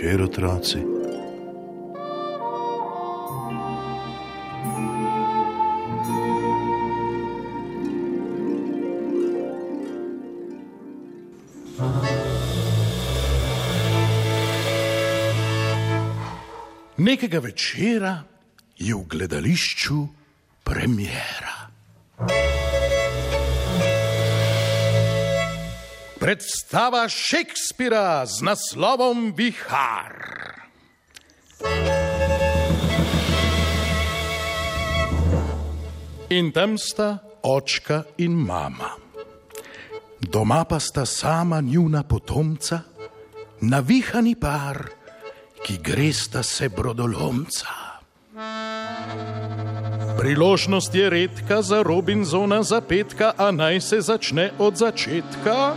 večer, 0.00 0.22
otroci. 0.22 0.78
Nekega 16.96 17.38
večera 17.38 18.22
je 18.76 18.94
v 18.94 19.04
gledališču 19.08 20.08
premjera. 20.64 21.39
Predstava 26.20 27.08
Šekspira 27.08 28.26
z 28.28 28.44
naslovom 28.44 29.32
Vihar. 29.32 30.12
In 36.28 36.52
tam 36.52 36.76
sta 36.76 37.24
očka 37.40 38.04
in 38.20 38.36
mama. 38.36 39.00
Doma 40.20 40.64
pa 40.68 40.76
sta 40.76 41.06
sama 41.08 41.60
njuna 41.60 42.02
potomca, 42.04 42.84
navihani 43.60 44.36
par, 44.36 44.92
ki 45.64 45.80
gresta 45.80 46.42
se 46.42 46.68
brodolomca. 46.68 47.72
Priložnost 50.20 50.94
je 50.94 51.10
redka 51.10 51.62
za 51.62 51.82
Robinsona 51.82 52.62
za 52.62 52.80
petka, 52.80 53.32
a 53.36 53.50
naj 53.50 53.80
se 53.80 54.00
začne 54.00 54.52
od 54.58 54.76
začetka. 54.76 55.72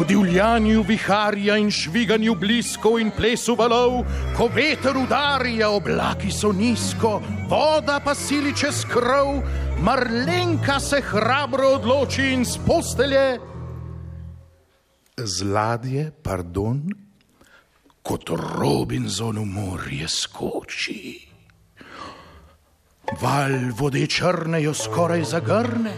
V 0.00 0.04
divjanju 0.08 0.80
viharja 0.88 1.58
in 1.60 1.68
šviganju 1.68 2.32
bliskov 2.40 2.96
in 3.02 3.10
plesu 3.12 3.52
valov, 3.52 3.98
ko 4.32 4.46
veter 4.48 4.96
udarja, 4.96 5.68
oblaki 5.76 6.32
so 6.32 6.54
nizko, 6.56 7.18
voda 7.50 7.98
pa 8.00 8.14
sili 8.16 8.54
čez 8.56 8.86
krov, 8.88 9.42
marlenka 9.84 10.78
se 10.80 11.02
hrabro 11.04 11.74
odloči 11.76 12.30
in 12.32 12.46
spostelje. 12.48 13.36
Z 15.20 15.44
ladje, 15.44 16.08
pardon, 16.24 16.80
kot 18.00 18.32
Robinson 18.56 19.36
v 19.36 19.44
morje 19.44 20.08
skoči. 20.08 21.28
Val 23.20 23.76
vode 23.76 24.06
črne 24.08 24.62
jo 24.64 24.72
skoraj 24.72 25.28
zagrne, 25.36 25.92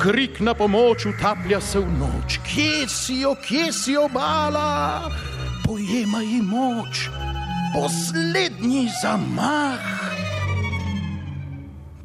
krik 0.00 0.40
na 0.40 0.54
pomoč 0.54 1.06
utaplja 1.06 1.60
se 1.60 1.78
v 1.78 1.92
noč. 1.98 2.40
Kje 2.44 2.88
si 2.88 3.20
jo, 3.20 3.34
kje 3.36 3.72
si 3.72 3.96
obala, 3.96 5.10
pojema 5.66 6.22
ji 6.22 6.40
moč, 6.42 7.08
poslednji 7.74 8.88
zamah 9.02 9.84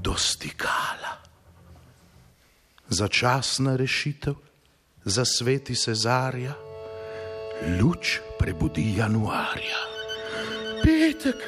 dostikala. 0.04 1.24
Začasna 2.90 3.76
rešitev 3.76 4.36
za 5.06 5.26
sveti 5.26 5.76
Cezarja, 5.76 6.54
luč 7.82 8.20
prebudi 8.40 8.94
januarja. 8.98 9.82
Petek, 10.84 11.40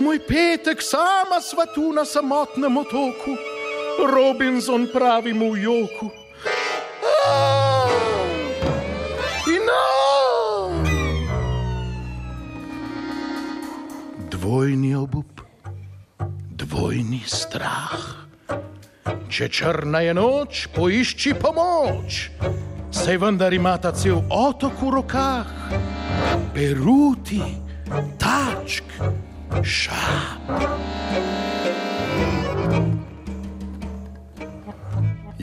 moj 0.00 0.22
petek, 0.24 0.80
sama 0.82 1.42
sva 1.44 1.66
tu 1.74 1.92
na 1.92 2.04
samotnem 2.04 2.76
otoku, 2.76 3.57
Robinson 3.98 4.86
pravi 4.92 5.32
mu 5.34 5.56
joku. 5.56 6.10
Dvojni 14.30 14.94
obup, 14.94 15.40
dvojni 16.50 17.22
strah. 17.26 18.28
Če 19.28 19.48
črna 19.48 20.00
je 20.06 20.14
noč, 20.14 20.68
poišči 20.72 21.34
pomoč, 21.36 22.30
sej 22.94 23.18
vendar 23.20 23.52
imata 23.52 23.92
cel 23.92 24.22
otok 24.30 24.78
v 24.80 24.94
rokah, 24.94 25.50
peruti, 26.54 27.42
tačk, 28.16 28.94
šap. 29.60 30.48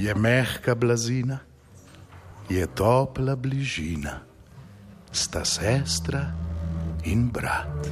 Je 0.05 0.13
mehka 0.15 0.75
blazina, 0.75 1.39
je 2.49 2.67
topla 2.67 3.35
bližina, 3.35 4.21
sta 5.11 5.41
sestra 5.45 6.29
in 7.09 7.25
brat. 7.33 7.89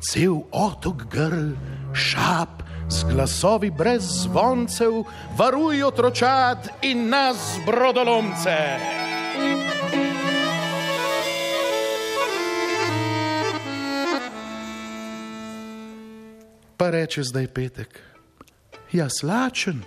Cel 0.00 0.40
otok 0.48 1.04
grl, 1.12 1.52
šap, 1.92 2.62
z 2.88 3.04
glasovi 3.12 3.68
brez 3.70 4.24
zvoncev, 4.24 5.04
varujo 5.36 5.92
otročat 5.92 6.68
in 6.82 7.08
nas 7.12 7.60
brodolomce. 7.66 8.56
Pa 16.76 16.90
reče 16.90 17.28
zdaj 17.28 17.52
petek, 17.52 18.00
jaz 18.92 19.20
lačen. 19.22 19.84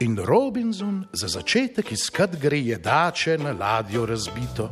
In 0.00 0.18
Robinson 0.18 1.06
za 1.12 1.28
začetek 1.28 1.92
iskat 1.92 2.36
gre 2.40 2.58
jedače 2.58 3.38
na 3.38 3.52
ladjo 3.52 4.06
razbito, 4.06 4.70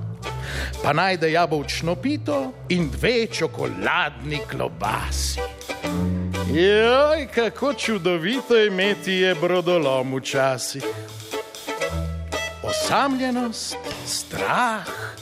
pa 0.83 0.93
najde 0.93 1.33
jabolčno 1.33 1.95
pito 1.97 2.53
in 2.69 2.91
dve 2.91 3.27
čokoladni 3.27 4.41
klobasi. 4.51 5.41
Joj, 6.53 7.29
kako 7.35 7.75
čudovito 7.75 8.59
imeti 8.65 9.13
je 9.13 9.35
brodolom 9.35 10.15
včasih. 10.15 10.85
Osamljenost, 12.63 13.77
strah 14.07 15.15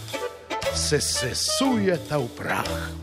se 0.74 1.00
sesujeta 1.00 2.18
v 2.18 2.28
prah. 2.36 3.00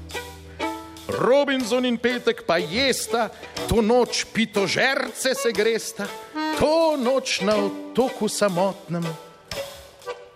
Robinson 1.07 1.85
in 1.85 1.97
petek 1.97 2.43
pa 2.45 2.57
jesta, 2.57 3.29
to 3.69 3.81
noč 3.81 4.25
pitožerce 4.33 5.35
se 5.35 5.51
gresta, 5.51 6.07
to 6.59 6.97
noč 6.97 7.41
na 7.41 7.55
otoku 7.55 8.29
samotnem, 8.29 9.05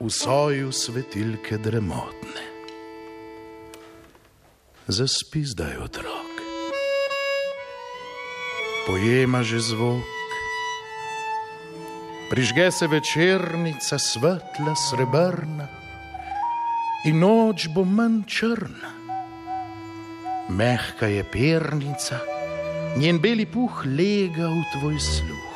v 0.02 0.10
soju 0.10 0.72
svetilke 0.72 1.58
dremotne. 1.58 2.46
Zaspi 4.88 5.46
zdaj 5.46 5.78
otrok, 5.78 6.34
pojema 8.88 9.44
že 9.44 9.60
zvok, 9.60 10.10
prižge 12.30 12.72
se 12.72 12.88
večernica 12.88 14.00
svetla, 14.00 14.74
srebrna 14.76 15.68
in 17.06 17.20
noč 17.20 17.70
bo 17.74 17.86
manj 17.86 18.26
črna 18.26 19.02
mehka 20.52 21.08
je 21.08 21.24
pernica, 21.24 22.20
njen 22.98 23.20
beli 23.20 23.46
puh 23.46 23.86
lega 23.86 24.50
v 24.52 24.64
tvoj 24.74 25.00
sluh. 25.00 25.51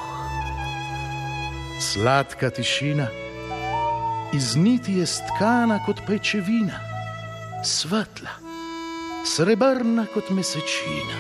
Sladka 1.80 2.50
tišina, 2.50 3.08
iz 4.34 4.56
niti 4.56 4.94
je 4.94 5.06
stkana 5.06 5.80
kot 5.86 6.02
pečevina, 6.08 6.80
svetla, 7.64 8.32
srebrna 9.26 10.06
kot 10.14 10.30
mesečina. 10.30 11.20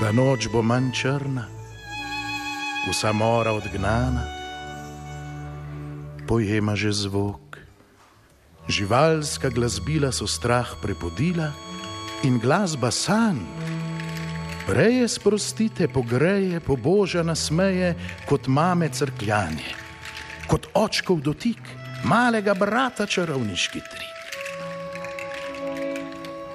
Da 0.00 0.12
noč 0.12 0.48
bo 0.52 0.62
manj 0.62 0.92
črna, 0.92 1.46
vsa 2.90 3.12
mora 3.12 3.52
odgnana, 3.56 4.24
pojema 6.28 6.76
že 6.76 6.92
zvok. 6.92 7.58
Živalska 8.68 9.48
glasbila 9.48 10.12
so 10.12 10.26
strah 10.26 10.74
prepodila, 10.82 11.52
in 12.22 12.38
glasba 12.38 12.90
san. 12.90 13.38
Reje 14.68 15.08
sprostite, 15.08 15.88
pogreje, 15.88 16.60
poboža 16.60 17.22
nasmeje 17.22 17.94
kot 18.26 18.46
mame 18.46 18.88
crkljanje, 18.88 19.70
kot 20.50 20.66
očkov 20.74 21.20
dotik, 21.22 21.62
malega 22.04 22.54
brata 22.54 23.06
čarovniški 23.06 23.80
trik. 23.80 24.16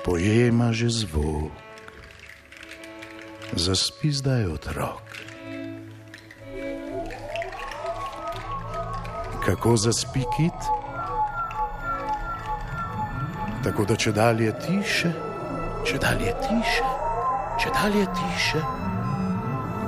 Pojema 0.03 0.73
že 0.73 0.89
zvok, 0.89 1.55
zaspi 3.55 4.11
zdaj 4.11 4.45
otrok. 4.45 5.07
Kako 9.45 9.77
zaspi 9.77 10.27
kit? 10.37 10.59
Tako 13.63 13.85
da 13.85 13.95
če 13.95 14.11
dalje 14.11 14.51
tiše, 14.67 15.13
če 15.85 15.97
dalje 16.01 16.33
tiše, 16.43 17.00
če 17.61 17.69
dalje 17.77 18.07
tiše, 18.17 18.63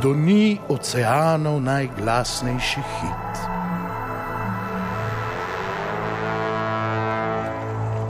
do 0.02 0.14
ni 0.14 0.60
oceanov 0.70 1.58
najglasnejši 1.66 2.86
hit. 2.96 3.34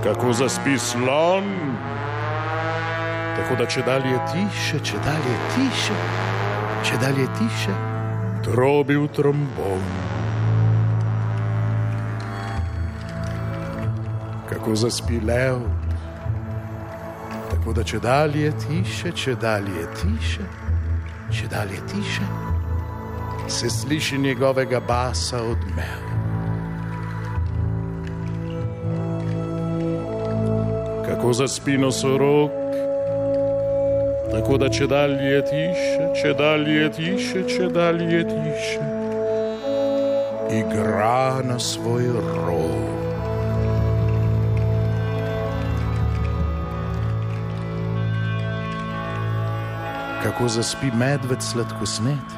kako 0.03 0.33
zaspi 0.33 0.79
slon. 0.79 1.43
Tako 3.37 3.55
da 3.55 3.65
če 3.65 3.81
dalje 3.87 4.17
tiše, 4.31 4.79
če 4.83 4.99
dalje 5.05 5.35
tiše, 5.55 5.95
če 6.83 6.97
dalje 7.01 7.27
tiše, 7.39 7.75
trobi 8.43 8.97
v 8.99 9.07
trombon. 9.15 9.85
Kako 14.51 14.75
zaspi 14.75 15.21
lev, 15.23 15.63
tako 17.63 17.73
da 17.73 17.83
če 17.83 17.99
dalje 18.03 18.49
tiše, 18.59 19.11
če 19.15 19.33
dalje 19.39 19.83
tiše, 19.95 20.43
če 21.31 21.45
dalje 21.47 21.77
tiše, 21.87 22.25
se 23.47 23.69
sliši 23.69 24.17
njegovega 24.19 24.81
basa 24.83 25.39
odmev. 25.39 26.03
Kako 31.07 31.33
zaspi 31.33 31.77
nosorog, 31.79 32.51
tako 34.33 34.57
da 34.59 34.67
če 34.69 34.87
dalje 34.91 35.39
tiše, 35.53 36.09
če 36.19 36.33
dalje 36.33 36.89
tiše, 36.99 37.45
če 37.47 37.69
dalje 37.71 38.25
tiše, 38.27 38.89
igra 40.59 41.39
na 41.47 41.55
svoj 41.59 42.11
rog. 42.11 43.02
Kako 50.23 50.47
zaspi 50.47 50.91
medved 50.95 51.41
sladkosnet, 51.41 52.29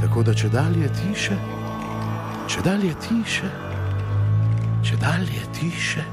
tako 0.00 0.22
da 0.22 0.34
če 0.34 0.48
dalje 0.48 0.86
tiše, 0.94 1.34
če 2.46 2.62
dalje 2.62 2.92
tiše, 3.02 3.50
če 4.86 4.98
dalje 5.02 5.42
tiše, 5.58 6.04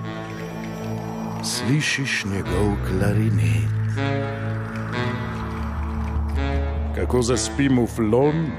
slišiš 1.45 2.15
njegov 2.31 2.73
klarinet. 2.87 4.01
Kako 6.97 7.21
zaspi 7.21 7.69
muflon, 7.69 8.49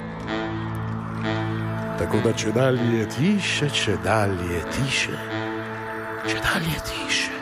tako 1.99 2.23
da 2.25 2.33
če 2.33 2.55
dalje 2.55 3.09
tiše, 3.19 3.73
če 3.75 3.99
dalje 4.07 4.63
tiše, 4.79 5.19
če 6.31 6.39
dalje 6.47 6.79
tiše 6.95 7.40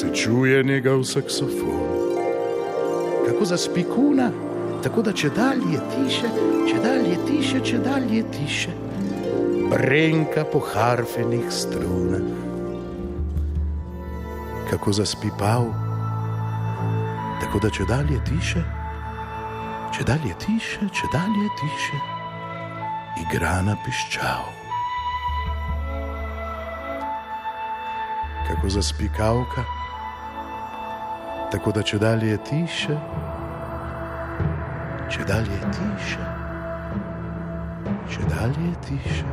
se 0.00 0.14
čuje 0.14 0.64
njegov 0.64 1.04
saksofon. 1.04 1.80
Kako 3.26 3.44
zaspi 3.44 3.84
kuna, 3.84 4.30
tako 4.82 5.02
da 5.02 5.12
če 5.12 5.28
dalje 5.36 5.80
tiše, 5.92 6.28
če 6.68 6.76
dalje 6.80 7.16
tiše, 7.28 7.60
če 7.60 7.78
dalje 7.84 8.22
tiše, 8.32 8.72
brenka 9.68 10.44
po 10.52 10.62
harfenih 10.64 11.50
strunah. 11.52 12.24
Kako 14.70 14.92
zaspi 14.92 15.28
pav, 15.38 15.66
tako 17.42 17.60
da 17.60 17.68
če 17.68 17.84
dalje 17.90 18.20
tiše, 18.30 18.62
če 19.92 20.06
dalje 20.08 20.32
tiše, 20.46 20.88
če 20.96 21.10
dalje 21.12 21.50
tiše, 21.60 22.00
igra 23.26 23.58
na 23.68 23.76
piščal. 23.84 24.48
Kako 28.48 28.72
zaspi 28.78 29.10
kavka, 29.18 29.66
tako 31.50 31.72
da 31.72 31.82
če 31.82 31.98
dalje 31.98 32.36
tiše, 32.46 32.94
če 35.10 35.24
dalje 35.26 35.58
tiše, 35.74 36.26
če 38.12 38.28
dalje 38.30 38.70
tiše, 38.86 39.26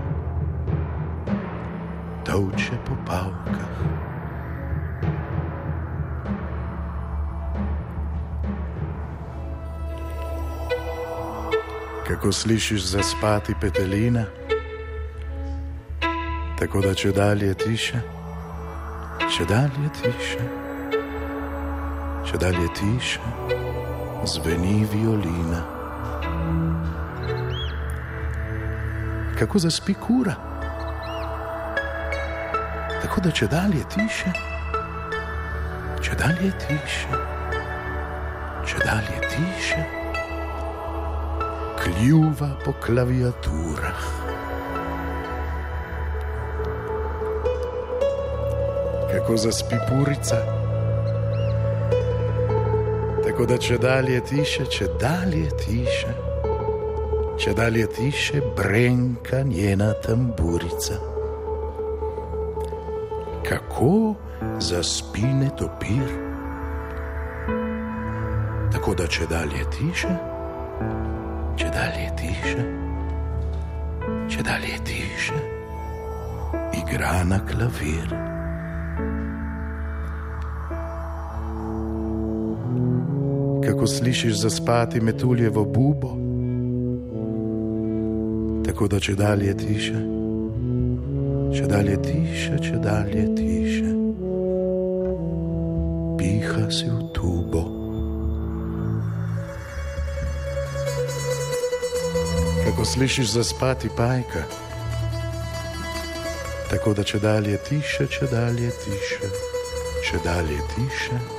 toče 2.26 2.82
po 2.90 2.98
pavkah. 3.06 3.86
Kako 12.08 12.32
slišiš 12.32 12.86
zaspati 12.98 13.54
petelina, 13.62 14.26
tako 16.58 16.82
da 16.82 16.96
če 16.98 17.12
dalje 17.12 17.54
tiše, 17.54 18.02
če 19.28 19.46
dalje 19.46 19.92
tiše 20.02 20.67
če 22.28 22.38
dalje 22.38 22.68
tiše, 22.76 23.20
zveni 24.28 24.84
violina. 24.92 25.62
Kako 29.40 29.60
zaspi 29.64 29.94
kura? 29.94 30.34
Tako 33.02 33.24
da 33.24 33.32
če 33.32 33.48
dalje 33.48 33.86
tiše, 33.96 34.34
če 36.04 36.20
dalje 36.20 36.52
tiše, 36.66 37.22
če 38.68 38.84
dalje 38.84 39.24
tiše, 39.32 39.88
kljuva 41.80 42.52
po 42.66 42.76
klaviaturah. 42.84 44.06
Kako 49.16 49.40
zaspi 49.48 49.80
purica? 49.88 50.57
Tako 53.38 53.46
da 53.54 53.58
če 53.62 53.76
dalje 53.78 54.22
tiše, 54.26 54.64
če 54.66 54.86
dalje 54.98 55.44
tiše, 55.62 56.14
če 57.38 57.52
dalje 57.54 57.84
tiše, 57.94 58.40
brenka 58.58 59.44
njena 59.46 59.92
tamburica. 60.02 60.96
Kako 63.46 64.16
zaspine 64.58 65.52
topir? 65.54 66.16
Tako 68.74 68.96
da 68.98 69.06
če 69.06 69.28
dalje 69.30 69.68
tiše, 69.78 70.16
če 71.62 71.70
dalje 71.78 72.08
tiše, 72.24 72.66
če 74.34 74.48
dalje 74.50 74.82
tiše, 74.90 75.38
igra 76.82 77.22
na 77.30 77.38
klavir. 77.46 78.37
Kako 83.68 83.88
slišiš 83.88 84.34
zaspati 84.34 85.02
metuljevo 85.02 85.64
bubo, 85.66 86.08
tako 88.66 88.88
da 88.88 89.00
če 89.00 89.16
dalje 89.16 89.58
tiše, 89.58 90.00
če 91.58 91.66
dalje 91.68 91.98
tiše, 92.02 92.60
če 92.64 92.80
dalje 92.84 93.26
tiše, 93.36 93.92
piha 96.20 96.72
si 96.72 96.88
v 96.88 97.12
tubo. 97.14 97.64
Kako 102.66 102.86
slišiš 102.86 103.34
zaspati 103.34 103.90
pajka, 103.98 104.46
tako 106.70 106.94
da 106.94 107.04
če 107.04 107.20
dalje 107.20 107.58
tiše, 107.70 108.08
če 108.08 108.32
dalje 108.32 108.72
tiše, 108.86 109.34
če 110.08 110.24
dalje 110.24 110.62
tiše 110.76 111.37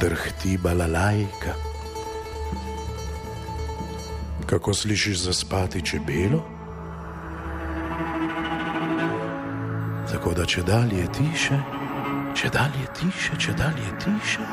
drhti 0.00 0.58
balalajka. 0.58 1.52
Kako 4.46 4.74
slišiš 4.74 5.18
zaspati 5.18 5.82
čebelo? 5.82 6.56
Tako 10.12 10.34
da 10.34 10.44
če 10.46 10.62
dalje 10.62 11.06
tiše, 11.12 11.58
če 12.34 12.48
dalje 12.54 12.86
tiše, 12.94 13.36
če 13.38 13.52
dalje 13.52 13.90
tiše, 14.04 14.46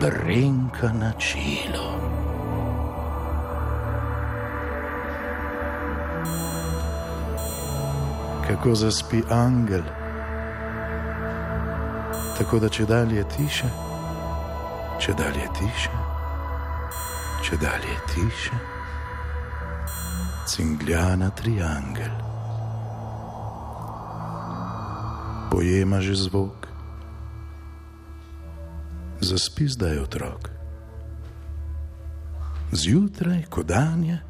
brenka 0.00 0.92
na 0.92 1.12
čelo. 1.18 1.90
Kako 8.46 8.74
zaspi 8.74 9.22
angel, 9.30 9.82
tako 12.38 12.58
da 12.58 12.68
če 12.68 12.86
dalje 12.86 13.24
tiše, 13.36 13.89
če 15.00 15.14
dalje 15.16 15.46
tiše, 15.56 15.98
če 17.40 17.56
dalje 17.56 17.94
tiše, 18.12 18.56
cingljana 20.44 21.30
triangel. 21.32 22.18
Pojema 25.50 26.02
že 26.04 26.18
zvok, 26.20 26.68
zaspi 29.24 29.70
zdaj 29.72 30.04
otrok. 30.04 30.52
Zjutraj, 32.76 33.48
ko 33.48 33.64
dan 33.64 34.04
je, 34.04 34.20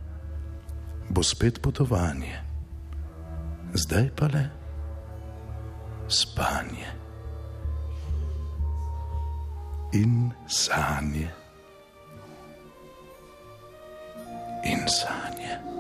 bo 1.11 1.27
spet 1.27 1.59
potovanje, 1.59 2.39
zdaj 3.75 4.09
pa 4.15 4.31
le 4.31 4.47
spanje 6.07 7.00
in 9.93 10.33
sanje. 10.47 11.29
In 14.63 14.89
sanje. 14.89 15.80